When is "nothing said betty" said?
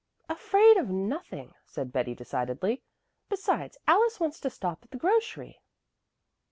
0.89-2.15